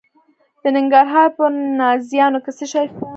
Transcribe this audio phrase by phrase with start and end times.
[0.61, 1.43] د ننګرهار په
[1.79, 2.99] نازیانو کې څه شی شته؟